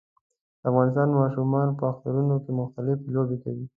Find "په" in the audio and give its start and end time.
1.77-1.83